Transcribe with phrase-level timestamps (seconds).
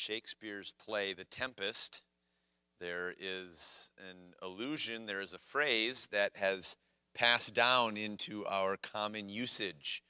[0.00, 2.02] Shakespeare's play, The Tempest,
[2.80, 6.78] there is an allusion, there is a phrase that has
[7.14, 10.02] passed down into our common usage.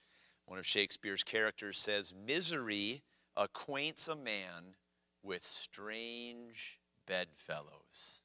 [0.46, 3.02] One of Shakespeare's characters says, Misery
[3.36, 4.76] acquaints a man
[5.24, 6.78] with strange
[7.08, 8.22] bedfellows.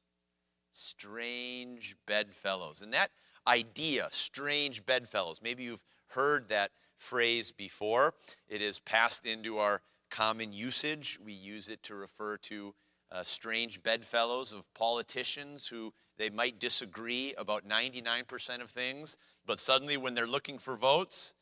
[0.70, 2.80] Strange bedfellows.
[2.82, 3.10] And that
[3.48, 8.14] idea, strange bedfellows, maybe you've heard that phrase before.
[8.48, 11.18] It is passed into our common usage.
[11.24, 12.74] We use it to refer to
[13.10, 19.96] uh, strange bedfellows of politicians who they might disagree about 99% of things, but suddenly
[19.96, 21.34] when they're looking for votes,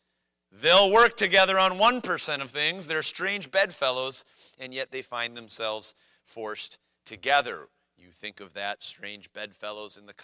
[0.51, 2.87] they'll work together on 1% of things.
[2.87, 4.24] They're strange bedfellows,
[4.59, 7.69] and yet they find themselves forced together.
[7.96, 10.15] You think of that strange bedfellows in the,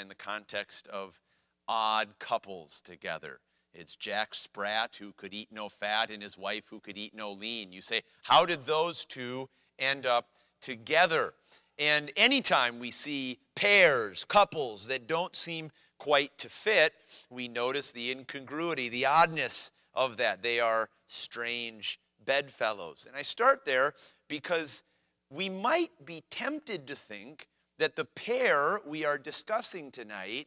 [0.00, 1.20] in the context of
[1.68, 3.40] odd couples together.
[3.74, 7.32] It's Jack Sprat who could eat no fat and his wife who could eat no
[7.32, 7.72] lean.
[7.72, 10.28] You say, how did those two end up
[10.60, 11.34] together?
[11.78, 16.92] And anytime we see pairs, couples that don't seem quite to fit,
[17.30, 20.42] we notice the incongruity, the oddness of that.
[20.42, 23.06] They are strange bedfellows.
[23.06, 23.94] And I start there
[24.28, 24.84] because
[25.30, 30.46] we might be tempted to think that the pair we are discussing tonight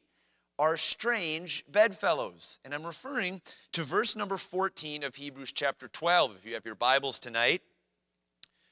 [0.58, 2.60] are strange bedfellows.
[2.64, 3.42] And I'm referring
[3.74, 6.36] to verse number 14 of Hebrews chapter 12.
[6.38, 7.62] If you have your Bibles tonight,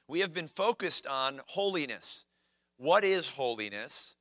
[0.08, 2.26] we have been focused on holiness.
[2.76, 4.16] What is holiness?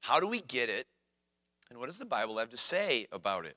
[0.00, 0.86] How do we get it?
[1.70, 3.56] And what does the Bible have to say about it?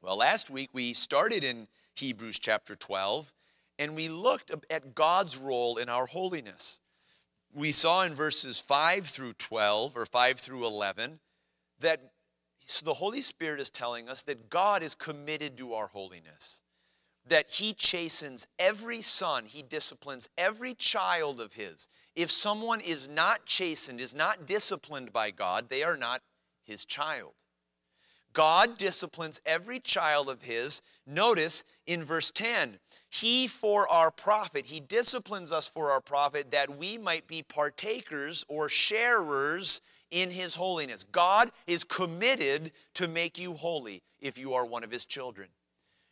[0.00, 3.32] Well, last week we started in Hebrews chapter 12
[3.78, 6.80] and we looked at God's role in our holiness.
[7.54, 11.18] We saw in verses 5 through 12 or 5 through 11
[11.80, 12.11] that
[12.66, 16.62] so the Holy Spirit is telling us that God is committed to our holiness,
[17.26, 21.88] that He chastens every son, He disciplines every child of His.
[22.16, 26.22] If someone is not chastened, is not disciplined by God, they are not
[26.64, 27.34] His child.
[28.32, 30.80] God disciplines every child of His.
[31.06, 32.78] Notice in verse 10,
[33.10, 38.44] He for our profit, He disciplines us for our profit that we might be partakers
[38.48, 41.02] or sharers in His holiness.
[41.02, 45.48] God is committed to make you holy if you are one of His children.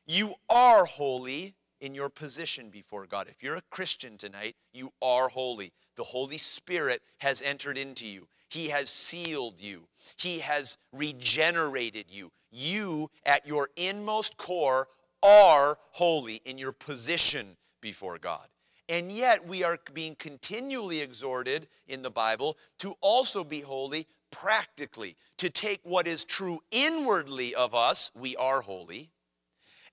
[0.07, 3.29] You are holy in your position before God.
[3.29, 5.71] If you're a Christian tonight, you are holy.
[5.97, 8.27] The Holy Spirit has entered into you.
[8.49, 9.87] He has sealed you.
[10.17, 12.31] He has regenerated you.
[12.51, 14.89] You, at your inmost core,
[15.23, 18.49] are holy in your position before God.
[18.91, 25.17] And yet, we are being continually exhorted in the Bible to also be holy practically,
[25.39, 29.13] to take what is true inwardly of us, we are holy,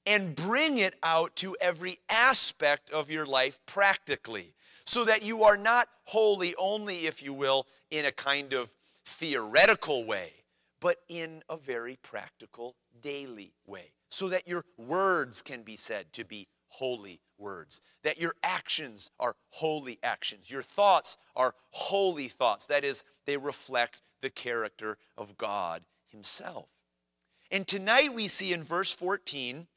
[0.08, 4.56] and bring it out to every aspect of your life practically,
[4.86, 8.74] so that you are not holy only, if you will, in a kind of
[9.06, 10.32] theoretical way,
[10.80, 16.26] but in a very practical, daily way, so that your words can be said to
[16.26, 22.68] be holy words, that your actions are holy actions, your thoughts are holy thoughts.
[22.68, 26.70] That is, they reflect the character of God Himself.
[27.52, 29.68] And tonight we see in verse 14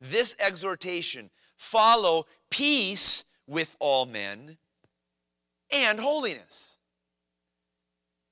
[0.00, 4.58] this exhortation follow peace with all men
[5.72, 6.78] and holiness.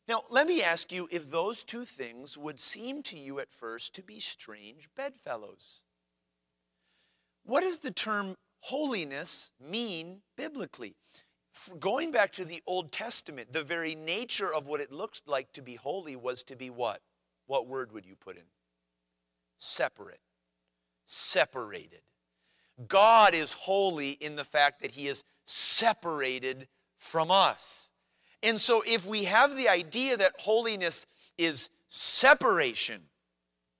[0.09, 3.95] Now, let me ask you if those two things would seem to you at first
[3.97, 5.83] to be strange bedfellows.
[7.47, 10.97] What does the term holiness mean biblically?
[11.79, 15.63] Going back to the Old Testament, the very nature of what it looked like to
[15.63, 17.01] be holy was to be what?
[17.47, 18.43] What word would you put in?
[19.59, 20.21] Separate.
[21.07, 22.01] Separated.
[22.89, 26.67] God is holy in the fact that He is separated
[26.99, 27.91] from us.
[28.43, 31.07] And so, if we have the idea that holiness
[31.39, 33.03] is separation,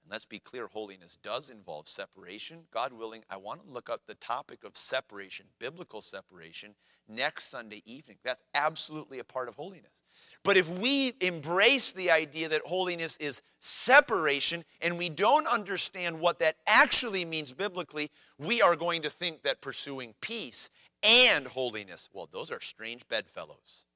[0.07, 2.61] and let's be clear, holiness does involve separation.
[2.71, 6.77] God willing, I want to look up the topic of separation, biblical separation,
[7.09, 8.17] next Sunday evening.
[8.23, 10.05] That's absolutely a part of holiness.
[10.45, 16.39] But if we embrace the idea that holiness is separation and we don't understand what
[16.39, 18.09] that actually means biblically,
[18.39, 20.71] we are going to think that pursuing peace
[21.03, 23.87] and holiness, well, those are strange bedfellows.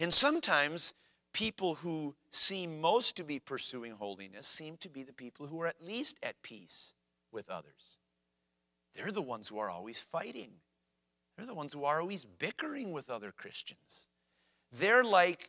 [0.00, 0.94] And sometimes
[1.38, 5.68] people who seem most to be pursuing holiness seem to be the people who are
[5.68, 6.94] at least at peace
[7.30, 7.96] with others.
[8.92, 10.50] They're the ones who are always fighting.
[11.36, 14.08] They're the ones who are always bickering with other Christians.
[14.72, 15.48] They're like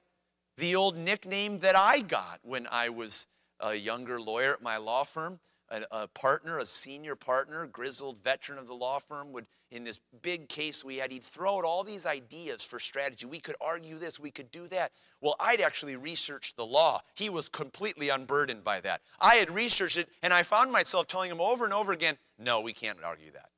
[0.57, 3.25] the old nickname that I got when I was
[3.59, 5.39] a younger lawyer at my law firm.
[5.71, 9.99] A, a, partner, a senior partner, grizzled veteran of the law firm, would, in this
[10.21, 13.25] big case we had, he'd throw out all these ideas for strategy.
[13.25, 14.91] We could argue this, we could do that.
[15.21, 17.01] Well, I'd actually researched the law.
[17.15, 19.01] He was completely unburdened by that.
[19.19, 22.61] I had researched it, and I found myself telling him over and over again, no,
[22.61, 23.49] we can't argue that.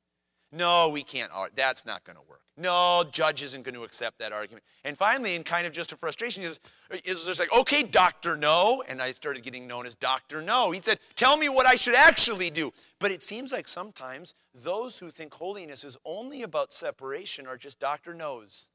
[0.51, 1.31] No, we can't.
[1.55, 2.41] That's not going to work.
[2.57, 4.65] No, judge isn't going to accept that argument.
[4.83, 6.59] And finally, in kind of just a frustration, says,
[6.91, 8.35] uh, is just like, okay, Dr.
[8.35, 8.83] No.
[8.89, 10.41] And I started getting known as Dr.
[10.41, 10.71] No.
[10.71, 12.71] He said, tell me what I should actually do.
[12.99, 17.79] But it seems like sometimes those who think holiness is only about separation are just
[17.79, 18.13] Dr.
[18.13, 18.69] No's.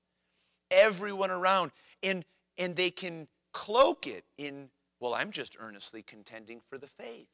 [0.71, 1.71] Everyone around.
[2.03, 2.25] And,
[2.59, 4.71] and they can cloak it in,
[5.01, 7.29] well, I'm just earnestly contending for the faith.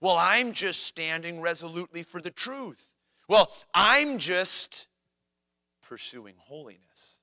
[0.00, 2.95] Well, I'm just standing resolutely for the truth.
[3.28, 4.88] Well, I'm just
[5.82, 7.20] pursuing holiness.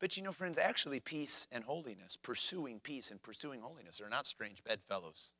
[0.00, 4.26] But you know, friends, actually, peace and holiness, pursuing peace and pursuing holiness, are not
[4.26, 5.32] strange bedfellows.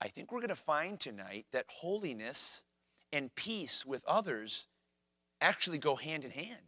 [0.00, 2.64] I think we're going to find tonight that holiness
[3.12, 4.66] and peace with others
[5.40, 6.60] actually go hand in hand.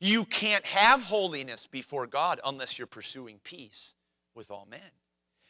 [0.00, 3.94] You can't have holiness before God unless you're pursuing peace
[4.34, 4.80] with all men.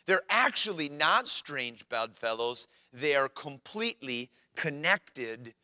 [0.07, 5.55] They're actually not strange bedfellows, they are completely connected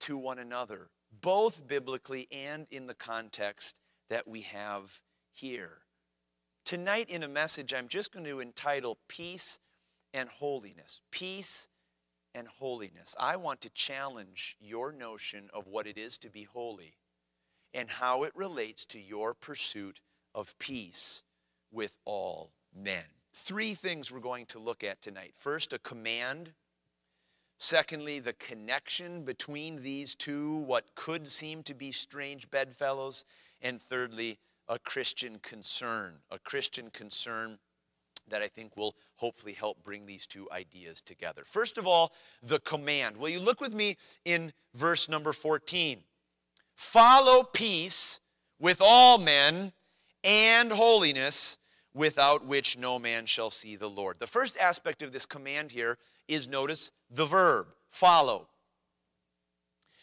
[0.00, 0.88] to one another,
[1.20, 5.00] both biblically and in the context that we have
[5.32, 5.78] here.
[6.64, 9.58] Tonight, in a message, I'm just going to entitle Peace
[10.14, 11.00] and Holiness.
[11.10, 11.68] Peace
[12.34, 13.16] and Holiness.
[13.18, 16.94] I want to challenge your notion of what it is to be holy
[17.74, 20.00] and how it relates to your pursuit
[20.34, 21.24] of peace
[21.72, 23.19] with all men.
[23.32, 25.32] Three things we're going to look at tonight.
[25.34, 26.52] First, a command.
[27.58, 33.24] Secondly, the connection between these two, what could seem to be strange bedfellows.
[33.62, 34.38] And thirdly,
[34.68, 36.14] a Christian concern.
[36.30, 37.58] A Christian concern
[38.28, 41.42] that I think will hopefully help bring these two ideas together.
[41.44, 42.12] First of all,
[42.42, 43.16] the command.
[43.16, 46.02] Will you look with me in verse number 14?
[46.74, 48.20] Follow peace
[48.58, 49.72] with all men
[50.24, 51.58] and holiness
[51.94, 54.18] without which no man shall see the Lord.
[54.18, 55.98] The first aspect of this command here
[56.28, 58.48] is notice the verb, follow.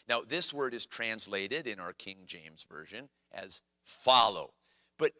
[0.08, 4.52] Now, this word is translated in our King James Version as follow.
[4.98, 5.12] But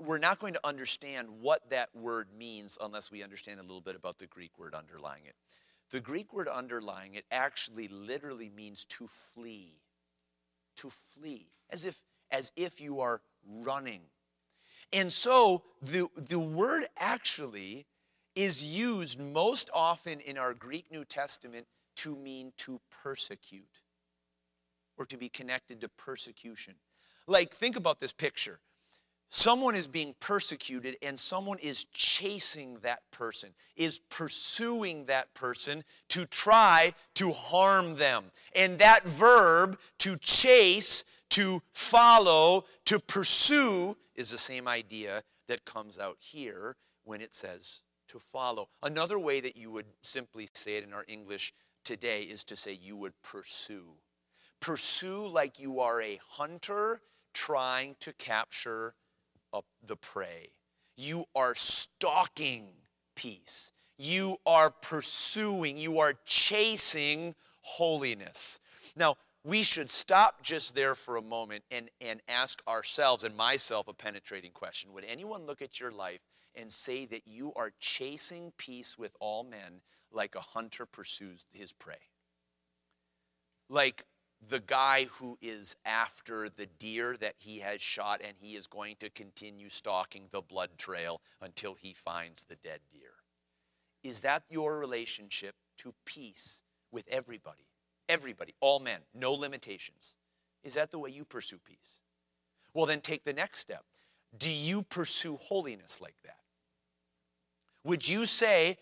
[0.00, 3.94] we're not going to understand what that word means unless we understand a little bit
[3.94, 5.34] about the Greek word underlying it.
[5.90, 9.82] The Greek word underlying it actually literally means to flee.
[10.78, 11.48] To flee.
[11.70, 13.20] As if, as if you are
[13.62, 14.00] running
[14.92, 17.86] and so the, the word actually
[18.34, 21.66] is used most often in our Greek New Testament
[21.96, 23.80] to mean to persecute
[24.96, 26.74] or to be connected to persecution.
[27.26, 28.58] Like, think about this picture.
[29.28, 36.26] Someone is being persecuted and someone is chasing that person, is pursuing that person to
[36.26, 38.24] try to harm them.
[38.54, 45.98] And that verb, to chase, to follow, to pursue, is the same idea that comes
[45.98, 48.68] out here when it says to follow.
[48.82, 51.52] Another way that you would simply say it in our English
[51.84, 53.96] today is to say you would pursue.
[54.60, 57.00] Pursue like you are a hunter
[57.34, 58.94] trying to capture
[59.86, 60.50] the prey.
[60.96, 62.68] You are stalking
[63.16, 63.72] peace.
[63.98, 68.60] You are pursuing, you are chasing holiness.
[68.96, 73.88] Now, we should stop just there for a moment and, and ask ourselves and myself
[73.88, 74.92] a penetrating question.
[74.92, 76.20] Would anyone look at your life
[76.54, 79.80] and say that you are chasing peace with all men
[80.12, 81.94] like a hunter pursues his prey?
[83.68, 84.04] Like
[84.48, 88.96] the guy who is after the deer that he has shot and he is going
[89.00, 93.14] to continue stalking the blood trail until he finds the dead deer.
[94.04, 97.71] Is that your relationship to peace with everybody?
[98.08, 100.16] Everybody, all men, no limitations.
[100.64, 102.00] Is that the way you pursue peace?
[102.74, 103.84] Well, then take the next step.
[104.38, 106.36] Do you pursue holiness like that?
[107.84, 108.76] Would you say,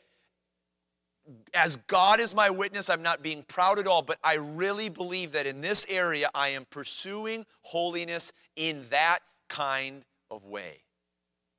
[1.54, 5.32] as God is my witness, I'm not being proud at all, but I really believe
[5.32, 10.82] that in this area I am pursuing holiness in that kind of way?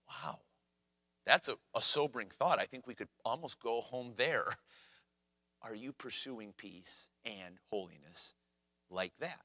[0.08, 0.40] Wow.
[1.26, 2.60] That's a, a sobering thought.
[2.60, 4.46] I think we could almost go home there.
[5.64, 8.36] Are you pursuing peace and holiness
[8.90, 9.42] like that?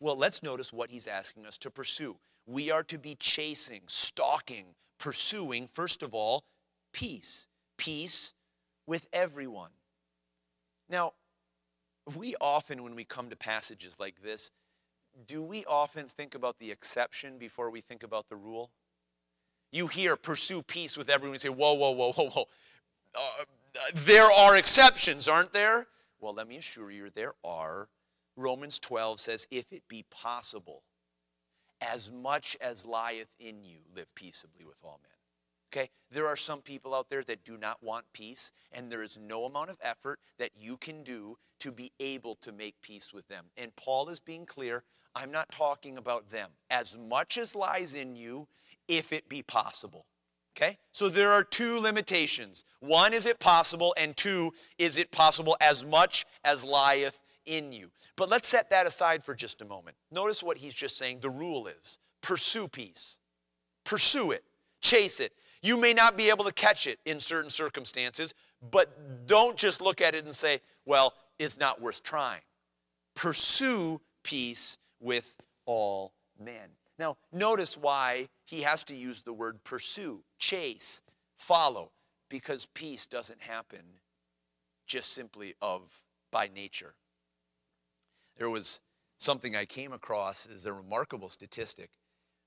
[0.00, 2.16] Well, let's notice what he's asking us to pursue.
[2.46, 4.66] We are to be chasing, stalking,
[4.98, 6.44] pursuing, first of all,
[6.92, 7.48] peace.
[7.76, 8.34] Peace
[8.86, 9.70] with everyone.
[10.88, 11.12] Now,
[12.16, 14.50] we often, when we come to passages like this,
[15.26, 18.70] do we often think about the exception before we think about the rule?
[19.72, 22.44] You hear pursue peace with everyone, you say, whoa, whoa, whoa, whoa, whoa.
[23.14, 23.44] Uh,
[23.94, 25.86] there are exceptions, aren't there?
[26.20, 27.88] Well, let me assure you, there are.
[28.36, 30.82] Romans 12 says, if it be possible,
[31.80, 35.12] as much as lieth in you, live peaceably with all men.
[35.72, 35.90] Okay?
[36.10, 39.44] There are some people out there that do not want peace, and there is no
[39.44, 43.46] amount of effort that you can do to be able to make peace with them.
[43.56, 44.84] And Paul is being clear
[45.14, 46.50] I'm not talking about them.
[46.70, 48.46] As much as lies in you,
[48.86, 50.06] if it be possible.
[50.58, 50.76] Okay?
[50.90, 52.64] So there are two limitations.
[52.80, 53.94] One, is it possible?
[53.96, 57.90] And two, is it possible as much as lieth in you?
[58.16, 59.96] But let's set that aside for just a moment.
[60.10, 61.20] Notice what he's just saying.
[61.20, 63.20] The rule is pursue peace,
[63.84, 64.42] pursue it,
[64.80, 65.32] chase it.
[65.62, 68.34] You may not be able to catch it in certain circumstances,
[68.72, 72.40] but don't just look at it and say, well, it's not worth trying.
[73.14, 75.36] Pursue peace with
[75.66, 76.70] all men.
[76.98, 81.02] Now, notice why he has to use the word pursue, chase,
[81.36, 81.92] follow,
[82.28, 84.00] because peace doesn't happen
[84.86, 86.94] just simply of by nature.
[88.36, 88.80] There was
[89.18, 91.90] something I came across as a remarkable statistic.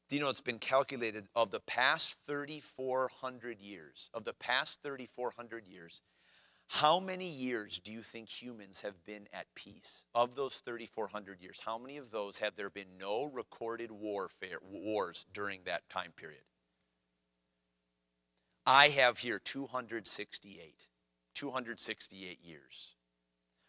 [0.10, 5.68] Do you know it's been calculated of the past 3,400 years, of the past 3,400
[5.68, 6.02] years,
[6.72, 10.06] how many years do you think humans have been at peace?
[10.16, 15.26] Of those 3,400 years, how many of those have there been no recorded warfare, wars
[15.34, 16.44] during that time period?
[18.66, 20.88] I have here 268.
[21.36, 22.96] 268 years.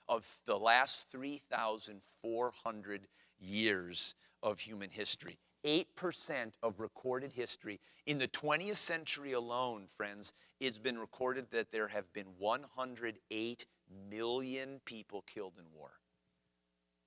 [0.08, 3.08] Of the last 3,400
[3.40, 7.80] years of human history, 8% of recorded history.
[8.06, 10.32] In the 20th century alone, friends,
[10.62, 13.66] it's been recorded that there have been 108
[14.08, 15.90] million people killed in war.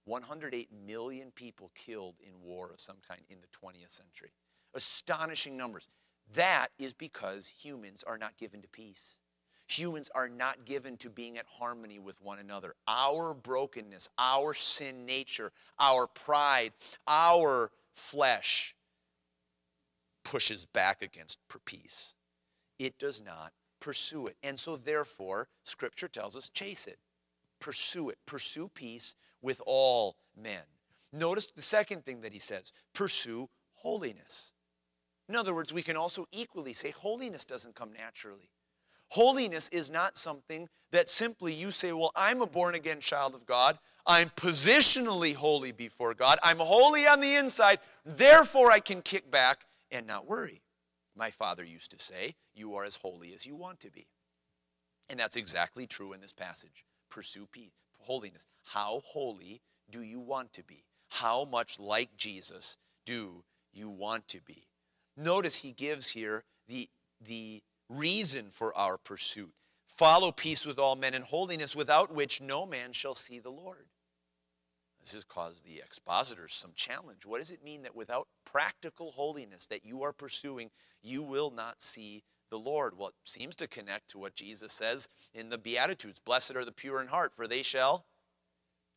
[0.03, 4.31] 108 million people killed in war of some kind in the 20th century.
[4.74, 5.88] Astonishing numbers.
[6.33, 9.21] That is because humans are not given to peace.
[9.67, 12.75] Humans are not given to being at harmony with one another.
[12.89, 16.74] Our brokenness, our sin nature, our pride,
[17.07, 18.75] our flesh
[20.25, 22.15] pushes back against peace.
[22.79, 24.36] It does not pursue it.
[24.44, 26.98] And so, therefore, Scripture tells us chase it,
[27.60, 30.63] pursue it, pursue peace with all men.
[31.13, 34.53] Notice the second thing that he says pursue holiness.
[35.29, 38.50] In other words, we can also equally say holiness doesn't come naturally.
[39.10, 43.46] Holiness is not something that simply you say, Well, I'm a born again child of
[43.46, 43.77] God.
[44.05, 46.38] I'm positionally holy before God.
[46.44, 47.79] I'm holy on the inside.
[48.03, 50.62] Therefore, I can kick back and not worry.
[51.15, 54.07] My father used to say, You are as holy as you want to be.
[55.10, 56.84] And that's exactly true in this passage.
[57.10, 58.48] Pursue peace, holiness.
[58.63, 60.86] How holy do you want to be?
[61.10, 64.63] How much like Jesus do you want to be?
[65.15, 66.89] Notice he gives here the,
[67.22, 69.53] the reason for our pursuit.
[69.88, 73.88] Follow peace with all men and holiness, without which no man shall see the Lord.
[75.05, 77.27] This has caused the expositors some challenge.
[77.27, 80.71] What does it mean that without practical holiness that you are pursuing,
[81.03, 82.97] you will not see the Lord?
[82.97, 86.71] Well, it seems to connect to what Jesus says in the Beatitudes Blessed are the
[86.71, 88.07] pure in heart, for they shall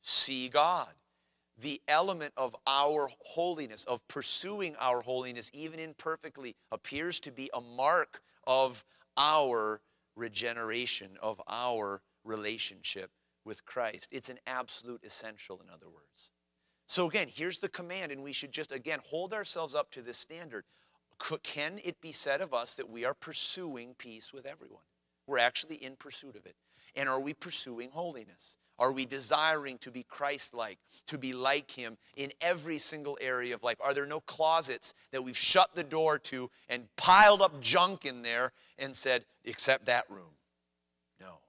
[0.00, 0.94] see God.
[1.58, 7.60] The element of our holiness, of pursuing our holiness, even imperfectly, appears to be a
[7.60, 8.82] mark of
[9.18, 9.82] our
[10.16, 13.10] regeneration, of our relationship
[13.48, 14.08] with Christ.
[14.12, 16.30] It's an absolute essential, in other words.
[16.86, 20.18] So, again, here's the command, and we should just, again, hold ourselves up to this
[20.18, 20.64] standard.
[21.42, 24.84] Can it be said of us that we are pursuing peace with everyone?
[25.26, 26.54] We're actually in pursuit of it.
[26.94, 28.56] And are we pursuing holiness?
[28.78, 30.78] Are we desiring to be Christ like,
[31.08, 33.76] to be like Him in every single area of life?
[33.80, 38.22] Are there no closets that we've shut the door to and piled up junk in
[38.22, 40.30] there and said, except that room?
[41.20, 41.40] No,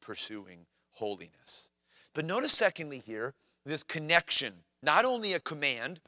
[0.00, 0.66] pursuing
[0.98, 1.70] holiness.
[2.14, 4.52] But notice, secondly, here, this connection,
[4.82, 6.00] not only a command,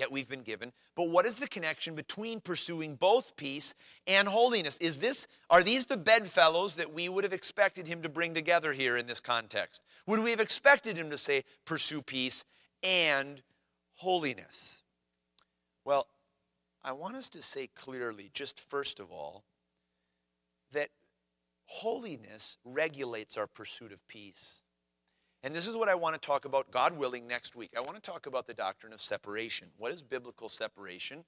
[0.00, 0.72] that we've been given.
[0.96, 3.74] But what is the connection between pursuing both peace
[4.06, 4.78] and holiness?
[4.78, 8.72] Is this are these the bedfellows that we would have expected him to bring together
[8.72, 9.82] here in this context?
[10.06, 12.44] Would we have expected him to say pursue peace
[12.82, 13.42] and
[13.92, 14.82] holiness?
[15.84, 16.06] Well,
[16.82, 19.44] I want us to say clearly just first of all
[21.70, 24.64] holiness regulates our pursuit of peace.
[25.44, 27.70] And this is what I want to talk about, God willing, next week.
[27.76, 29.68] I want to talk about the doctrine of separation.
[29.78, 31.24] What is biblical separation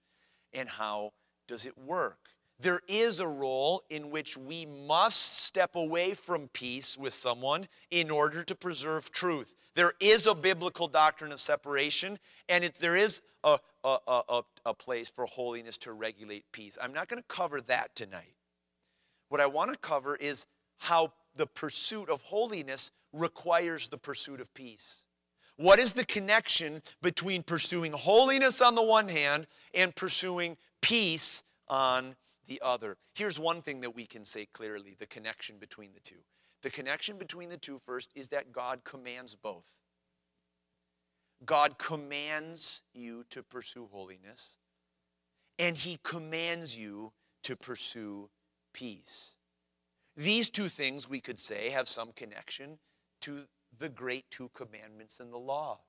[0.52, 1.12] and how
[1.46, 2.18] does it work?
[2.58, 8.10] There is a role in which we must step away from peace with someone in
[8.10, 9.54] order to preserve truth.
[9.76, 12.18] There is a biblical doctrine of separation,
[12.48, 16.76] and it, there is a, a, a, a place for holiness to regulate peace.
[16.82, 18.34] I'm not going to cover that tonight.
[19.32, 20.46] What I want to cover is
[20.76, 25.06] how the pursuit of holiness requires the pursuit of peace.
[25.56, 32.14] What is the connection between pursuing holiness on the one hand and pursuing peace on
[32.46, 32.98] the other?
[33.14, 36.20] Here's one thing that we can say clearly the connection between the two.
[36.60, 39.78] The connection between the two, first, is that God commands both.
[41.46, 44.58] God commands you to pursue holiness,
[45.58, 48.28] and He commands you to pursue
[48.72, 49.36] peace.
[50.16, 52.78] These two things, we could say, have some connection
[53.22, 53.42] to
[53.78, 55.80] the great two commandments in the law.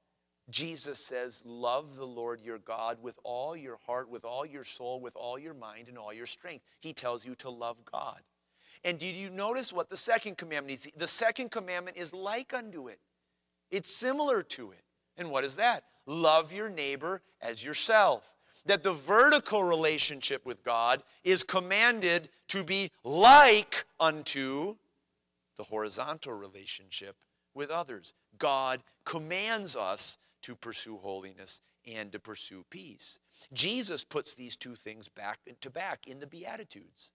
[0.50, 5.00] Jesus says, Love the Lord your God with all your heart, with all your soul,
[5.00, 6.66] with all your mind, and all your strength.
[6.80, 8.22] He tells you to love God.
[8.84, 10.92] And did you notice what the second commandment is?
[10.98, 13.00] The second commandment is like unto it,
[13.72, 14.82] it's similar to it.
[15.16, 15.84] And what is that?
[16.06, 18.33] Love your neighbor as yourself.
[18.66, 24.76] That the vertical relationship with God is commanded to be like unto
[25.58, 27.16] the horizontal relationship
[27.54, 28.14] with others.
[28.38, 33.20] God commands us to pursue holiness and to pursue peace.
[33.52, 37.12] Jesus puts these two things back to back in the Beatitudes.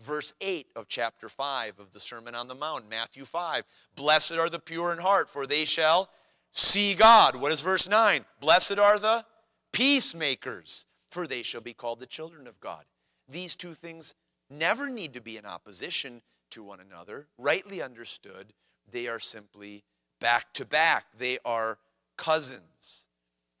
[0.00, 3.64] Verse 8 of chapter 5 of the Sermon on the Mount, Matthew 5.
[3.96, 6.08] Blessed are the pure in heart, for they shall
[6.52, 7.34] see God.
[7.34, 8.24] What is verse 9?
[8.40, 9.24] Blessed are the
[9.72, 12.84] peacemakers, for they shall be called the children of God.
[13.28, 14.14] These two things
[14.50, 17.26] never need to be in opposition to one another.
[17.38, 18.52] Rightly understood,
[18.90, 19.84] they are simply
[20.20, 21.78] back to back, they are
[22.16, 23.08] cousins.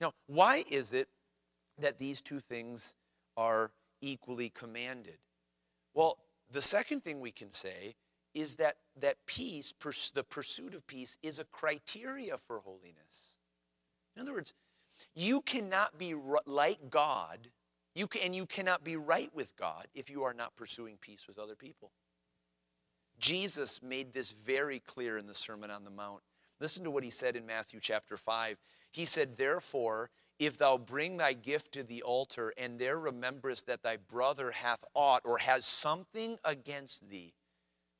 [0.00, 1.08] Now, why is it
[1.78, 2.96] that these two things
[3.36, 5.18] are equally commanded?
[5.94, 6.18] Well,
[6.50, 7.94] the second thing we can say
[8.34, 9.72] is that, that peace,
[10.14, 13.36] the pursuit of peace, is a criteria for holiness.
[14.16, 14.54] In other words,
[15.14, 16.14] you cannot be
[16.46, 17.50] like God,
[17.94, 21.26] you can, and you cannot be right with God if you are not pursuing peace
[21.26, 21.92] with other people.
[23.18, 26.22] Jesus made this very clear in the Sermon on the Mount.
[26.60, 28.56] Listen to what he said in Matthew chapter 5.
[28.92, 33.82] He said, Therefore, if thou bring thy gift to the altar, and there rememberest that
[33.82, 37.34] thy brother hath aught or has something against thee,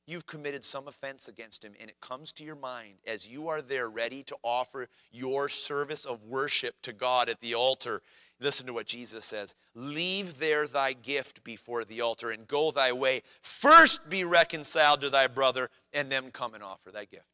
[0.08, 3.60] you've committed some offense against him, and it comes to your mind as you are
[3.60, 8.00] there ready to offer your service of worship to God at the altar.
[8.40, 12.92] Listen to what Jesus says Leave there thy gift before the altar and go thy
[12.92, 13.22] way.
[13.42, 17.26] First be reconciled to thy brother, and then come and offer thy gift.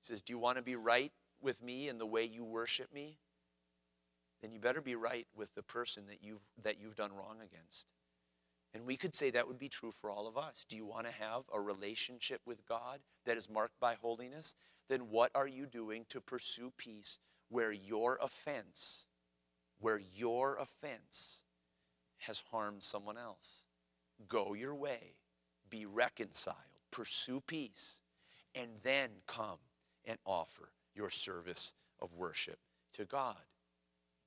[0.00, 2.92] He says, Do you want to be right with me in the way you worship
[2.94, 3.18] me?
[4.40, 7.92] Then you better be right with the person that you've, that you've done wrong against.
[8.74, 10.66] And we could say that would be true for all of us.
[10.68, 14.56] Do you want to have a relationship with God that is marked by holiness?
[14.88, 19.06] Then what are you doing to pursue peace where your offense,
[19.80, 21.44] where your offense
[22.18, 23.64] has harmed someone else?
[24.28, 25.14] Go your way,
[25.70, 26.56] be reconciled,
[26.90, 28.02] pursue peace,
[28.54, 29.58] and then come
[30.04, 32.58] and offer your service of worship
[32.94, 33.36] to God.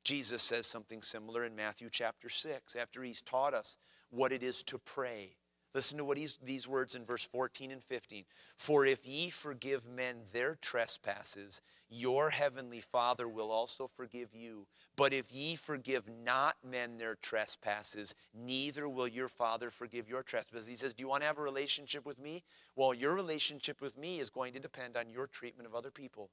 [0.03, 3.77] Jesus says something similar in Matthew chapter 6 after he's taught us
[4.11, 5.35] what it is to pray.
[5.73, 8.25] Listen to what he's, these words in verse 14 and 15.
[8.57, 14.67] For if ye forgive men their trespasses, your heavenly Father will also forgive you.
[14.97, 20.67] But if ye forgive not men their trespasses, neither will your Father forgive your trespasses.
[20.67, 22.43] He says, Do you want to have a relationship with me?
[22.75, 26.29] Well, your relationship with me is going to depend on your treatment of other people.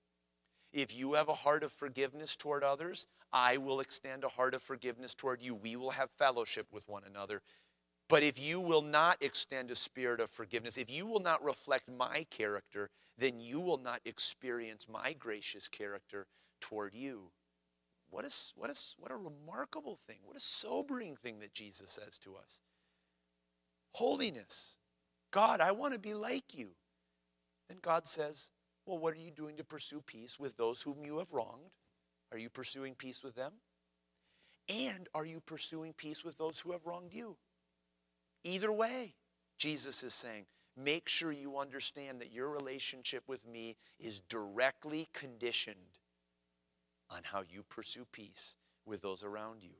[0.73, 4.63] If you have a heart of forgiveness toward others, I will extend a heart of
[4.63, 5.55] forgiveness toward you.
[5.55, 7.41] We will have fellowship with one another.
[8.09, 11.91] But if you will not extend a spirit of forgiveness, if you will not reflect
[11.91, 16.27] my character, then you will not experience my gracious character
[16.61, 17.31] toward you.
[18.11, 22.19] What, is, what, is, what a remarkable thing, what a sobering thing that Jesus says
[22.21, 22.63] to us.
[23.93, 24.79] Holiness.
[25.31, 26.69] God, I want to be like you.
[27.69, 28.53] Then God says,
[28.87, 31.73] Well, what are you doing to pursue peace with those whom you have wronged?
[32.33, 33.53] Are you pursuing peace with them?
[34.69, 37.37] And are you pursuing peace with those who have wronged you?
[38.49, 39.15] Either way,
[39.59, 45.77] Jesus is saying, make sure you understand that your relationship with me is directly conditioned
[47.11, 48.57] on how you pursue peace
[48.87, 49.75] with those around you.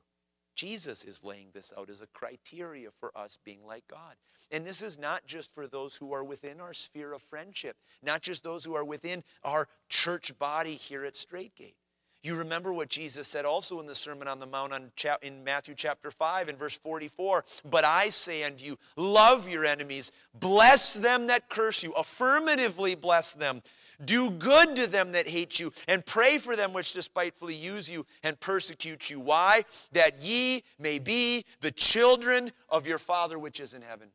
[0.55, 4.15] Jesus is laying this out as a criteria for us being like God.
[4.51, 8.21] And this is not just for those who are within our sphere of friendship, not
[8.21, 11.75] just those who are within our church body here at Straightgate.
[12.21, 14.73] You remember what Jesus said also in the Sermon on the Mount
[15.21, 17.45] in Matthew chapter 5 and verse 44.
[17.69, 23.33] But I say unto you, love your enemies, bless them that curse you, affirmatively bless
[23.33, 23.61] them.
[24.03, 28.05] Do good to them that hate you, and pray for them which despitefully use you
[28.23, 29.19] and persecute you.
[29.19, 29.63] Why?
[29.91, 34.09] That ye may be the children of your Father which is in heaven.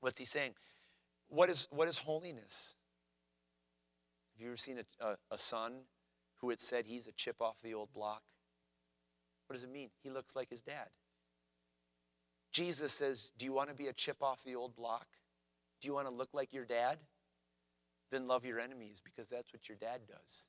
[0.00, 0.54] What's he saying?
[1.30, 2.74] what is, what is holiness?
[4.34, 5.72] Have you ever seen a, a, a son
[6.40, 8.22] who had said he's a chip off the old block?
[9.46, 9.90] What does it mean?
[10.02, 10.88] He looks like his dad.
[12.52, 15.06] Jesus says, Do you want to be a chip off the old block?
[15.80, 16.98] Do you want to look like your dad?
[18.10, 20.48] Then love your enemies because that's what your dad does.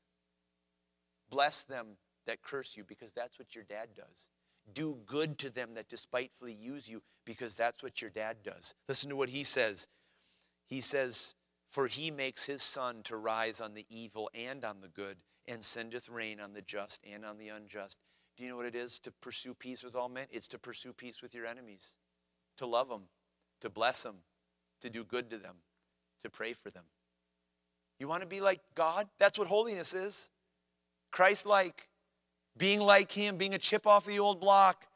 [1.30, 4.30] Bless them that curse you because that's what your dad does.
[4.74, 8.76] Do good to them that despitefully use you because that's what your dad does.
[8.88, 9.88] Listen to what he says.
[10.68, 11.36] He says,
[11.70, 15.18] For he makes his sun to rise on the evil and on the good,
[15.52, 17.98] and sendeth rain on the just and on the unjust.
[18.38, 20.28] Do you know what it is to pursue peace with all men?
[20.32, 21.98] It's to pursue peace with your enemies,
[22.58, 23.04] to love them,
[23.60, 24.16] to bless them,
[24.80, 25.56] to do good to them,
[26.24, 26.86] to pray for them.
[28.00, 29.10] You want to be like God?
[29.20, 30.32] That's what holiness is.
[31.12, 31.88] Christ like,
[32.58, 34.88] being like Him, being a chip off the old block,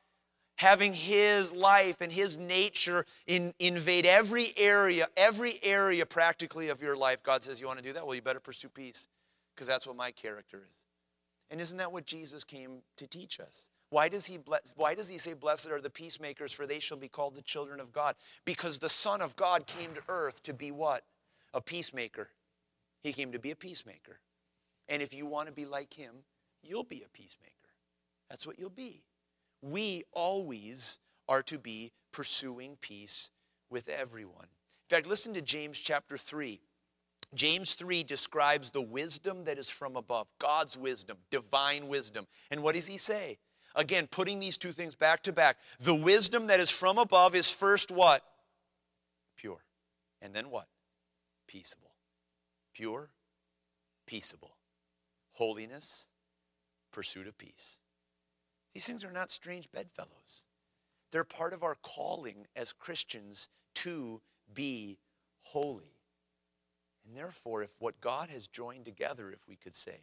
[0.56, 6.96] having His life and His nature in, invade every area, every area practically of your
[6.96, 7.22] life.
[7.22, 8.08] God says, You want to do that?
[8.08, 9.10] Well, you better pursue peace
[9.56, 10.84] because that's what my character is.
[11.50, 13.70] And isn't that what Jesus came to teach us?
[13.90, 16.98] Why does, he bless, why does he say, Blessed are the peacemakers, for they shall
[16.98, 18.16] be called the children of God?
[18.44, 21.04] Because the Son of God came to earth to be what?
[21.54, 22.30] A peacemaker.
[23.04, 24.20] He came to be a peacemaker.
[24.90, 26.16] And if you want to be like him,
[26.64, 27.52] you'll be a peacemaker.
[28.30, 29.06] That's what you'll be.
[29.62, 33.32] We always are to be pursuing peace
[33.70, 34.48] with everyone.
[34.90, 36.60] In fact, listen to James chapter 3.
[37.36, 42.26] James 3 describes the wisdom that is from above, God's wisdom, divine wisdom.
[42.52, 43.38] And what does he say?
[43.76, 45.58] Again, putting these two things back to back.
[45.80, 48.24] The wisdom that is from above is first what?
[49.38, 49.64] Pure.
[50.22, 50.68] And then what?
[51.48, 51.92] Peaceable.
[52.74, 53.10] Pure,
[54.08, 54.56] peaceable.
[55.34, 56.08] Holiness,
[56.92, 57.80] pursuit of peace.
[58.74, 60.46] These things are not strange bedfellows.
[61.12, 64.22] They're part of our calling as Christians to
[64.54, 64.98] be
[65.42, 65.95] holy.
[67.06, 70.00] And therefore, if what God has joined together, if we could say,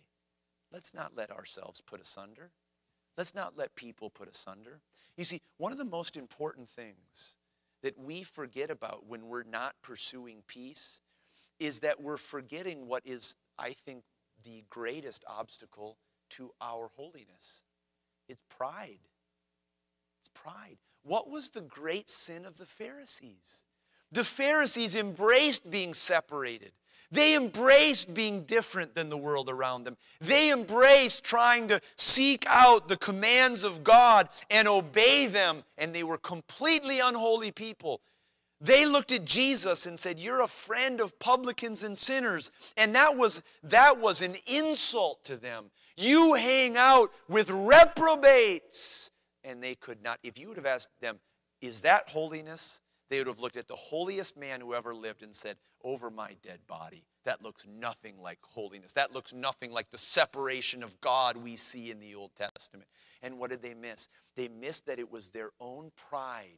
[0.73, 2.51] let's not let ourselves put asunder.
[3.17, 4.81] Let's not let people put asunder.
[5.17, 7.37] You see, one of the most important things
[7.83, 11.01] that we forget about when we're not pursuing peace
[11.59, 14.05] is that we're forgetting what is, I think,
[14.45, 15.99] the greatest obstacle
[16.31, 17.65] to our holiness.
[18.29, 18.99] It's pride.
[20.21, 20.79] It's pride.
[21.03, 23.65] What was the great sin of the Pharisees?
[24.13, 26.73] The Pharisees embraced being separated.
[27.13, 29.99] They embraced being different than the world around them.
[30.21, 36.05] They embraced trying to seek out the commands of God and obey them, and they
[36.05, 38.01] were completely unholy people.
[38.63, 43.15] They looked at Jesus and said, "You're a friend of publicans and sinners." And that
[43.15, 45.71] was that was an insult to them.
[45.97, 49.11] You hang out with reprobates.
[49.45, 51.21] And they could not if you would have asked them,
[51.61, 52.81] "Is that holiness?"
[53.13, 56.35] They would have looked at the holiest man who ever lived and said, over my
[56.41, 57.05] dead body.
[57.27, 58.95] That looks nothing like holiness.
[58.95, 62.89] That looks nothing like the separation of God we see in the Old Testament.
[63.23, 64.09] And what did they miss?
[64.35, 66.57] They missed that it was their own pride.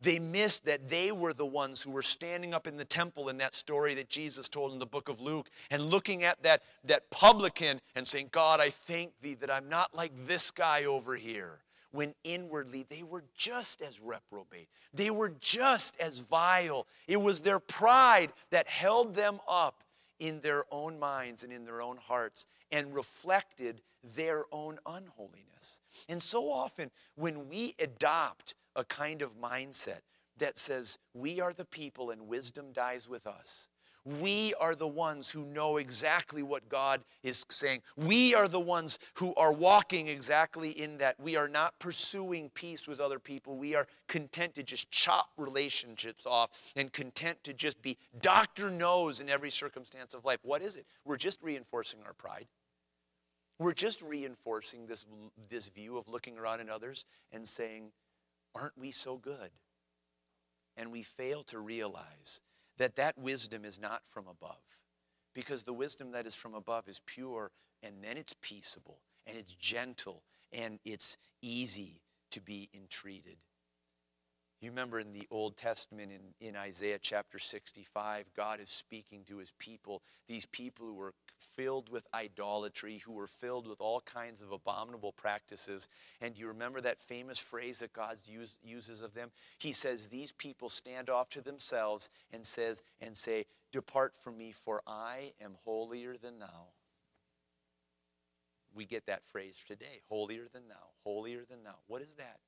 [0.00, 3.36] They missed that they were the ones who were standing up in the temple in
[3.36, 7.10] that story that Jesus told in the book of Luke and looking at that, that
[7.10, 11.58] publican and saying, God, I thank thee that I'm not like this guy over here
[11.94, 14.68] when inwardly they were just as reprobate.
[14.92, 16.88] They were just as vile.
[17.06, 19.84] It was their pride that held them up
[20.18, 23.80] in their own minds and in their own hearts and reflected
[24.16, 25.80] their own unholiness.
[26.08, 30.00] And so often, when we adopt a kind of mindset
[30.38, 33.68] that says we are the people and wisdom dies with us,
[34.04, 37.80] we are the ones who know exactly what God is saying.
[37.96, 41.18] We are the ones who are walking exactly in that.
[41.18, 43.56] We are not pursuing peace with other people.
[43.56, 49.20] We are content to just chop relationships off and content to just be doctor knows
[49.20, 50.38] in every circumstance of life.
[50.42, 50.86] What is it?
[51.06, 52.46] We're just reinforcing our pride.
[53.58, 55.06] We're just reinforcing this,
[55.48, 57.92] this view of looking around at others and saying,
[58.54, 59.50] Aren't we so good?
[60.76, 62.40] And we fail to realize
[62.78, 64.80] that that wisdom is not from above.
[65.34, 67.50] Because the wisdom that is from above is pure
[67.82, 73.36] and then it's peaceable and it's gentle and it's easy to be entreated.
[74.60, 79.38] You remember in the Old Testament, in, in Isaiah chapter 65, God is speaking to
[79.38, 81.12] his people, these people who were
[81.44, 85.88] filled with idolatry, who were filled with all kinds of abominable practices.
[86.20, 89.30] And you remember that famous phrase that God use, uses of them?
[89.58, 94.52] He says, These people stand off to themselves and says and say, Depart from me,
[94.52, 96.68] for I am holier than thou.
[98.74, 101.76] We get that phrase today, holier than thou, holier than thou.
[101.86, 102.38] What is that?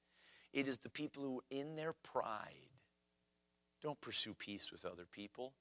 [0.53, 2.71] It is the people who, in their pride,
[3.83, 5.53] don't pursue peace with other people.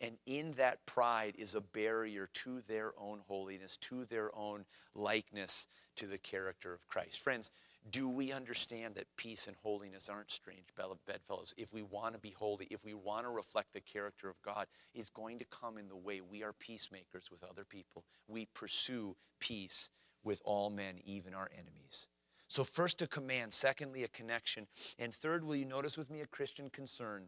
[0.00, 5.68] And in that pride is a barrier to their own holiness, to their own likeness
[5.96, 7.20] to the character of Christ.
[7.20, 7.50] Friends,
[7.90, 10.66] do we understand that peace and holiness aren't strange
[11.06, 11.54] bedfellows?
[11.56, 14.66] If we want to be holy, if we want to reflect the character of God,
[14.94, 18.04] it's going to come in the way we are peacemakers with other people.
[18.26, 19.90] We pursue peace
[20.24, 22.08] with all men, even our enemies.
[22.48, 23.52] So, first, a command.
[23.52, 24.66] Secondly, a connection.
[24.98, 27.24] And third, will you notice with me a Christian concern?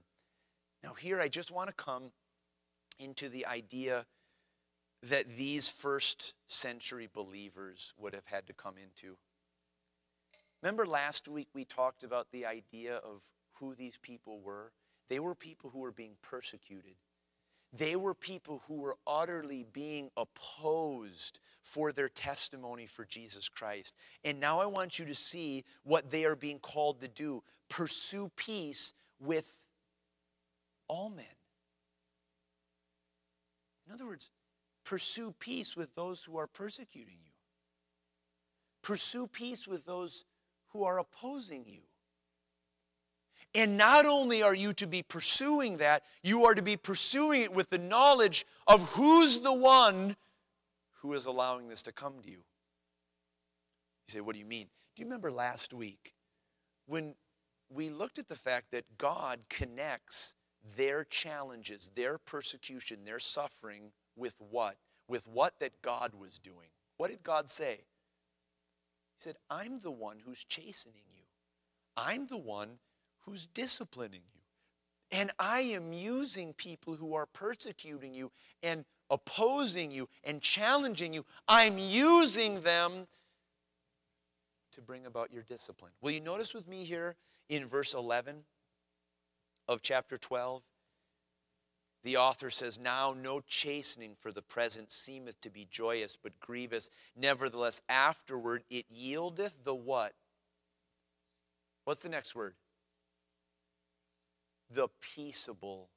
[0.83, 2.13] Now, here I just want to come
[2.99, 4.07] into the idea
[5.03, 9.17] that these first century believers would have had to come into.
[10.63, 13.23] Remember last week we talked about the idea of
[13.55, 14.73] who these people were?
[15.09, 16.97] They were people who were being persecuted.
[17.73, 23.95] They were people who were utterly being opposed for their testimony for Jesus Christ.
[24.25, 28.31] And now I want you to see what they are being called to do pursue
[28.37, 29.53] peace with
[30.89, 31.36] all men.
[33.87, 34.31] In other words,
[34.85, 37.33] pursue peace with those who are persecuting you.
[38.83, 40.25] Pursue peace with those
[40.69, 41.81] who are opposing you.
[43.55, 47.53] And not only are you to be pursuing that, you are to be pursuing it
[47.53, 50.17] with the knowledge of who's the one
[51.01, 52.39] who is allowing this to come to you.
[52.39, 54.69] You say, What do you mean?
[54.95, 56.15] Do you remember last week
[56.87, 57.15] when
[57.69, 60.35] we looked at the fact that God connects
[60.77, 64.77] their challenges, their persecution, their suffering with what?
[65.09, 66.69] With what that God was doing.
[66.97, 67.77] What did God say?
[67.77, 71.23] He said, I'm the one who's chastening you.
[71.97, 72.79] I'm the one
[73.21, 74.41] who's disciplining you.
[75.13, 81.25] And I am using people who are persecuting you and opposing you and challenging you.
[81.47, 83.07] I'm using them
[84.73, 85.93] to bring about your discipline.
[86.03, 87.17] Will you notice with me here
[87.49, 88.45] in verse 11?
[89.69, 90.63] Of chapter 12,
[92.05, 96.89] the author says, Now no chastening for the present seemeth to be joyous, but grievous.
[97.17, 100.13] Nevertheless, afterward it yieldeth the what?
[101.85, 102.55] What's the next word?
[104.71, 105.91] The peaceable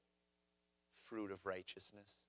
[1.04, 2.26] fruit of righteousness.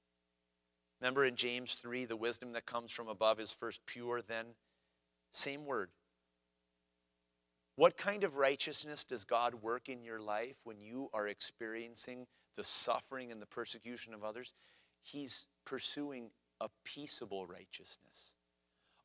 [1.00, 4.46] Remember in James 3, the wisdom that comes from above is first pure, then
[5.32, 5.90] same word.
[7.80, 12.62] What kind of righteousness does God work in your life when you are experiencing the
[12.62, 14.52] suffering and the persecution of others?
[15.02, 16.28] He's pursuing
[16.60, 18.34] a peaceable righteousness.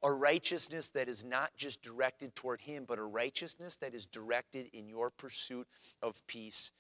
[0.04, 4.68] A righteousness that is not just directed toward Him, but a righteousness that is directed
[4.74, 5.70] in your pursuit
[6.02, 6.74] of peace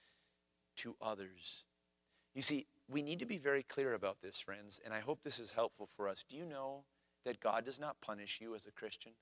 [0.75, 1.65] to others.
[2.33, 5.39] You see, we need to be very clear about this, friends, and I hope this
[5.39, 6.25] is helpful for us.
[6.27, 6.83] Do you know
[7.23, 9.13] that God does not punish you as a Christian?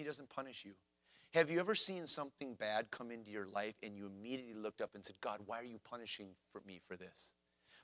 [0.00, 0.72] He doesn't punish you.
[1.34, 4.94] Have you ever seen something bad come into your life and you immediately looked up
[4.94, 7.34] and said, God, why are you punishing for me for this?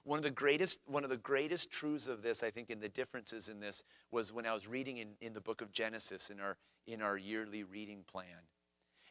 [0.05, 2.89] One of the greatest, one of the greatest truths of this, I think, in the
[2.89, 6.41] differences in this was when I was reading in, in the book of Genesis in
[6.41, 8.49] our in our yearly reading plan.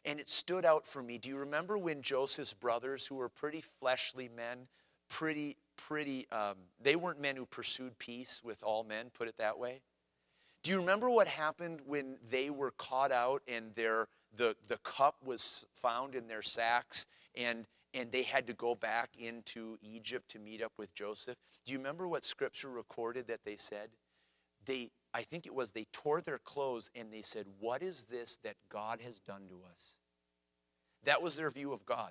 [0.04, 1.16] And it stood out for me.
[1.16, 4.66] Do you remember when Joseph's brothers, who were pretty fleshly men,
[5.08, 9.56] pretty, pretty, um, they weren't men who pursued peace with all men, put it that
[9.56, 9.80] way?
[10.66, 15.14] Do you remember what happened when they were caught out and their the, the cup
[15.24, 20.40] was found in their sacks and and they had to go back into Egypt to
[20.40, 21.36] meet up with Joseph?
[21.64, 23.90] Do you remember what scripture recorded that they said?
[24.64, 28.36] They I think it was they tore their clothes and they said, "What is this
[28.38, 29.98] that God has done to us?"
[31.04, 32.10] That was their view of God.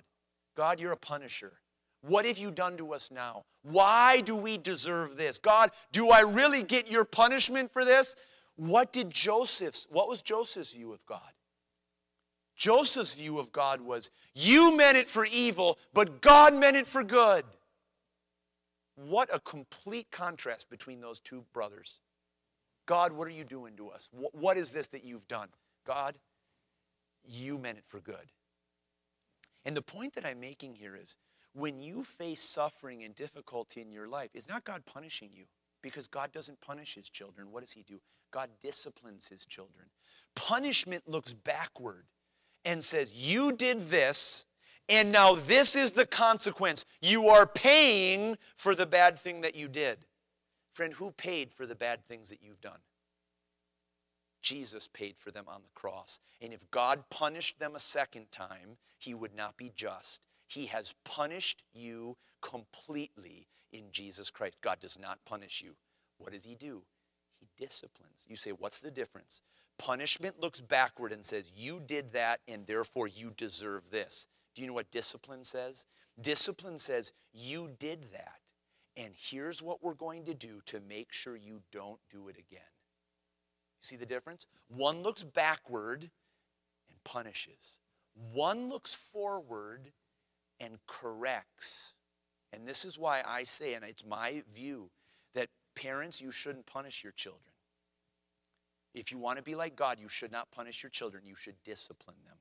[0.56, 1.60] God, you're a punisher.
[2.00, 3.44] What have you done to us now?
[3.64, 5.36] Why do we deserve this?
[5.36, 8.16] God, do I really get your punishment for this?
[8.56, 11.20] What did Joseph's, what was Joseph's view of God?
[12.56, 17.04] Joseph's view of God was, you meant it for evil, but God meant it for
[17.04, 17.44] good.
[18.94, 22.00] What a complete contrast between those two brothers.
[22.86, 24.08] God, what are you doing to us?
[24.12, 25.48] What is this that you've done?
[25.86, 26.16] God,
[27.24, 28.32] you meant it for good.
[29.66, 31.16] And the point that I'm making here is
[31.52, 35.44] when you face suffering and difficulty in your life, is not God punishing you
[35.82, 37.50] because God doesn't punish his children.
[37.50, 37.98] What does he do?
[38.30, 39.86] God disciplines his children.
[40.34, 42.04] Punishment looks backward
[42.64, 44.46] and says, You did this,
[44.88, 46.84] and now this is the consequence.
[47.00, 49.98] You are paying for the bad thing that you did.
[50.72, 52.80] Friend, who paid for the bad things that you've done?
[54.42, 56.20] Jesus paid for them on the cross.
[56.40, 60.26] And if God punished them a second time, he would not be just.
[60.46, 64.58] He has punished you completely in Jesus Christ.
[64.60, 65.74] God does not punish you.
[66.18, 66.84] What does he do?
[67.38, 68.26] He disciplines.
[68.28, 69.42] You say, what's the difference?
[69.78, 74.28] Punishment looks backward and says, you did that and therefore you deserve this.
[74.56, 75.84] Do you know what discipline says?
[76.20, 78.40] Discipline says, You did that,
[78.96, 82.62] and here's what we're going to do to make sure you don't do it again.
[82.62, 84.46] You see the difference?
[84.68, 86.10] One looks backward
[86.88, 87.80] and punishes,
[88.32, 89.92] one looks forward
[90.58, 91.94] and corrects.
[92.52, 94.88] And this is why I say, and it's my view,
[95.76, 97.52] parents, you shouldn't punish your children.
[98.94, 101.54] If you want to be like God, you should not punish your children, you should
[101.64, 102.36] discipline them.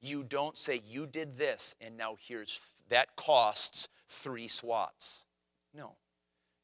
[0.00, 5.26] You don't say, You did this, and now here's that costs three swats.
[5.72, 5.92] No.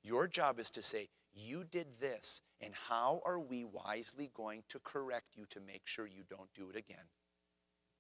[0.03, 4.79] Your job is to say, You did this, and how are we wisely going to
[4.81, 7.07] correct you to make sure you don't do it again?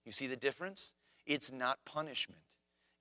[0.04, 0.94] You see the difference?
[1.26, 2.42] It's not punishment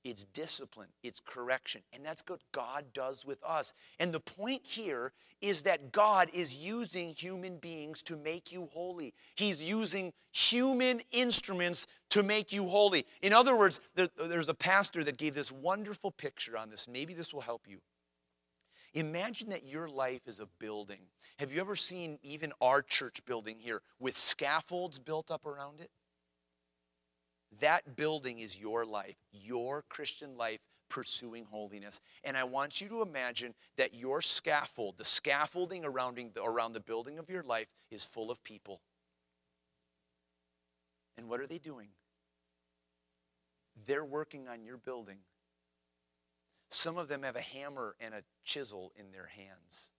[0.03, 1.81] it's discipline, it's correction.
[1.93, 3.73] And that's what God does with us.
[3.99, 9.13] And the point here is that God is using human beings to make you holy.
[9.35, 13.05] He's using human instruments to make you holy.
[13.21, 16.87] In other words, there's a pastor that gave this wonderful picture on this.
[16.87, 17.79] Maybe this will help you.
[18.93, 21.01] Imagine that your life is a building.
[21.39, 25.89] Have you ever seen even our church building here with scaffolds built up around it?
[27.59, 31.99] That building is your life, your Christian life pursuing holiness.
[32.23, 36.79] And I want you to imagine that your scaffold, the scaffolding around the, around the
[36.79, 38.81] building of your life, is full of people.
[41.17, 41.89] And what are they doing?
[43.85, 45.17] They're working on your building.
[46.69, 49.91] Some of them have a hammer and a chisel in their hands,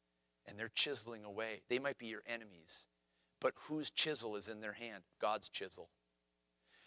[0.47, 1.63] and they're chiseling away.
[1.69, 2.89] They might be your enemies,
[3.41, 5.05] but whose chisel is in their hand?
[5.21, 5.89] God's chisel.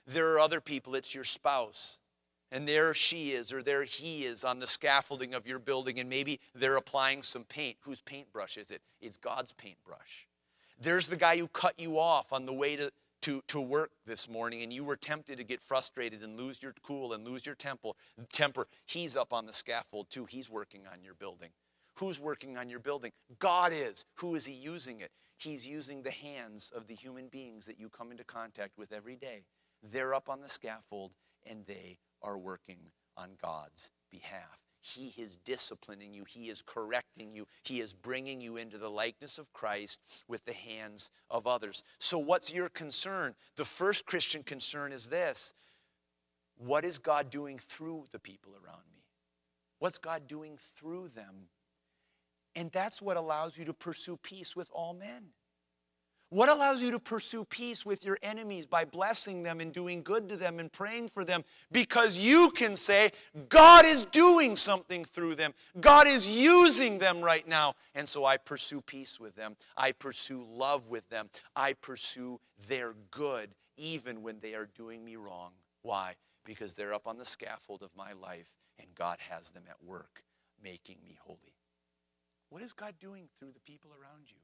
[0.08, 2.00] There are other people, it's your spouse.
[2.52, 6.10] And there she is, or there he is on the scaffolding of your building, and
[6.10, 7.76] maybe they're applying some paint.
[7.82, 8.82] Whose paintbrush is it?
[9.02, 10.28] It's God's paintbrush.
[10.80, 12.90] There's the guy who cut you off on the way to,
[13.24, 16.74] to, to work this morning, and you were tempted to get frustrated and lose your
[16.84, 17.98] cool and lose your temple,
[18.32, 18.68] temper.
[18.86, 20.26] He's up on the scaffold too.
[20.30, 21.50] He's working on your building.
[21.96, 23.12] Who's working on your building?
[23.40, 24.06] God is.
[24.16, 25.12] Who is He using it?
[25.36, 29.16] He's using the hands of the human beings that you come into contact with every
[29.16, 29.44] day.
[29.84, 31.12] They're up on the scaffold
[31.46, 32.80] and they are working
[33.16, 34.60] on God's behalf.
[34.82, 36.24] He is disciplining you.
[36.28, 37.46] He is correcting you.
[37.64, 41.84] He is bringing you into the likeness of Christ with the hands of others.
[42.00, 43.36] So, what's your concern?
[43.58, 45.54] The first Christian concern is this
[46.58, 49.04] What is God doing through the people around me?
[49.80, 51.50] What's God doing through them?
[52.56, 55.28] And that's what allows you to pursue peace with all men.
[56.30, 60.28] What allows you to pursue peace with your enemies by blessing them and doing good
[60.28, 61.44] to them and praying for them?
[61.72, 63.12] Because you can say,
[63.48, 65.54] God is doing something through them.
[65.80, 67.76] God is using them right now.
[67.96, 69.56] And so I pursue peace with them.
[69.78, 71.30] I pursue love with them.
[71.56, 75.52] I pursue their good even when they are doing me wrong.
[75.82, 76.16] Why?
[76.44, 80.24] Because they're up on the scaffold of my life and God has them at work
[80.62, 81.40] making me holy.
[82.50, 84.38] What is God doing through the people around you?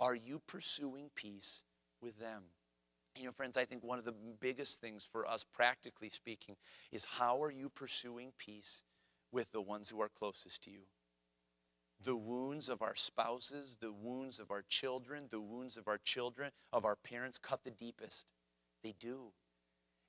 [0.00, 1.64] Are you pursuing peace
[2.00, 2.42] with them?
[3.18, 6.56] You know, friends, I think one of the biggest things for us, practically speaking,
[6.90, 8.84] is how are you pursuing peace
[9.32, 10.82] with the ones who are closest to you?
[12.02, 16.50] The wounds of our spouses, the wounds of our children, the wounds of our children,
[16.72, 18.32] of our parents cut the deepest.
[18.82, 19.32] They do.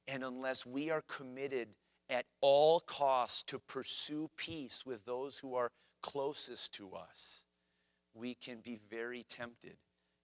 [0.07, 1.67] And unless we are committed
[2.09, 7.43] at all costs to pursue peace with those who are closest to us,
[8.13, 9.77] we can be very tempted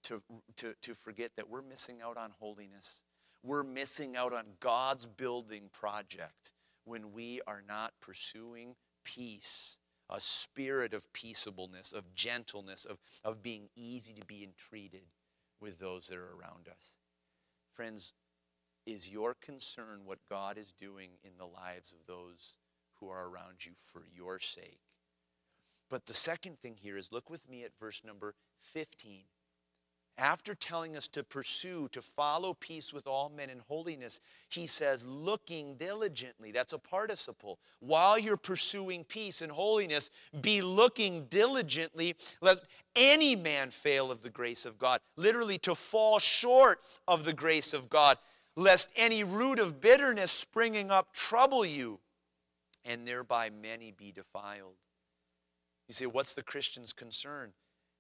[0.04, 0.22] to,
[0.58, 3.04] to, to forget that we're missing out on holiness.
[3.44, 6.52] We're missing out on God's building project
[6.86, 9.78] when we are not pursuing peace,
[10.10, 15.04] a spirit of peaceableness, of gentleness, of, of being easy to be entreated
[15.60, 16.98] with those that are around us.
[17.74, 18.14] Friends,
[18.86, 22.58] is your concern what God is doing in the lives of those
[23.00, 24.80] who are around you for your sake?
[25.90, 29.24] But the second thing here is look with me at verse number 15.
[30.20, 34.20] After telling us to pursue, to follow peace with all men in holiness,
[34.50, 36.52] he says, looking diligently.
[36.52, 37.60] That's a participle.
[37.82, 40.10] While you're pursuing peace and holiness,
[40.42, 42.64] be looking diligently, lest
[42.96, 45.02] any man fail of the grace of God.
[45.18, 48.18] Literally, to fall short of the grace of God,
[48.56, 52.00] lest any root of bitterness springing up trouble you,
[52.86, 54.78] and thereby many be defiled.
[55.88, 57.54] You say, what's the Christian's concern?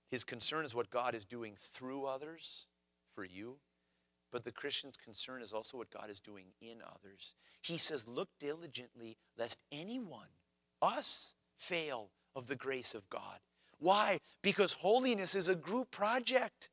[0.09, 2.67] His concern is what God is doing through others
[3.13, 3.57] for you.
[4.31, 7.35] But the Christian's concern is also what God is doing in others.
[7.61, 10.27] He says, Look diligently lest anyone,
[10.81, 13.39] us, fail of the grace of God.
[13.79, 14.19] Why?
[14.41, 16.69] Because holiness is a group project.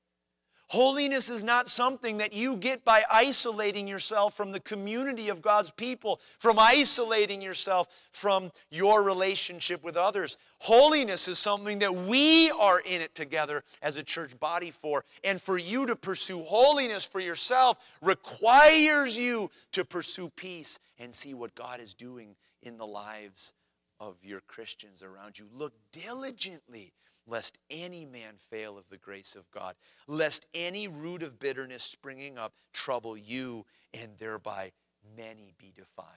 [0.75, 5.71] Holiness is not something that you get by isolating yourself from the community of God's
[5.71, 10.37] people, from isolating yourself from your relationship with others.
[10.59, 15.05] Holiness is something that we are in it together as a church body for.
[15.23, 21.35] And for you to pursue holiness for yourself requires you to pursue peace and see
[21.35, 23.55] what God is doing in the lives
[24.01, 25.47] of your Christians around you.
[25.55, 26.93] Look diligently
[27.27, 29.75] lest any man fail of the grace of God,
[30.07, 34.73] lest any root of bitterness springing up trouble you, and thereby
[35.17, 36.09] many be defiled.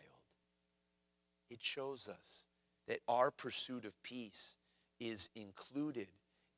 [1.49, 2.45] It shows us
[2.88, 4.55] that our pursuit of peace
[4.99, 6.08] is included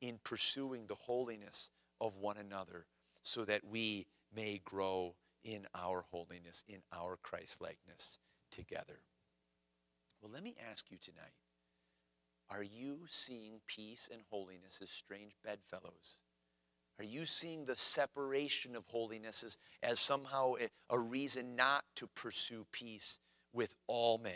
[0.00, 1.70] in pursuing the holiness
[2.00, 2.86] of one another
[3.22, 8.18] so that we may grow in our holiness, in our Christ likeness
[8.50, 9.00] together.
[10.20, 11.32] Well, let me ask you tonight
[12.50, 16.20] are you seeing peace and holiness as strange bedfellows?
[16.98, 22.08] Are you seeing the separation of holiness as, as somehow a, a reason not to
[22.08, 23.20] pursue peace
[23.52, 24.32] with all men?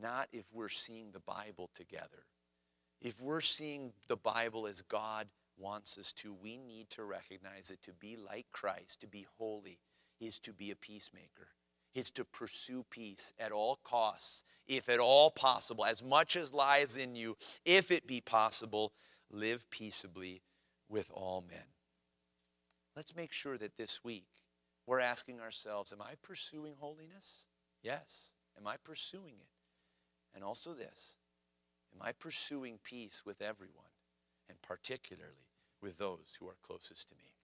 [0.00, 2.24] Not if we're seeing the Bible together.
[3.00, 7.82] If we're seeing the Bible as God wants us to, we need to recognize that
[7.82, 9.78] to be like Christ, to be holy,
[10.20, 11.48] is to be a peacemaker
[11.94, 16.96] is to pursue peace at all costs, if at all possible, as much as lies
[16.96, 18.92] in you, if it be possible,
[19.30, 20.42] live peaceably
[20.88, 21.66] with all men.
[22.96, 24.26] Let's make sure that this week
[24.86, 27.46] we're asking ourselves Am I pursuing holiness?
[27.82, 28.34] Yes.
[28.56, 30.34] Am I pursuing it?
[30.34, 31.16] And also this
[31.94, 33.84] Am I pursuing peace with everyone,
[34.48, 35.48] and particularly
[35.80, 37.34] with those who are closest to me?